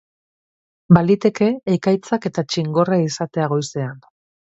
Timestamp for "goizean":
3.53-4.01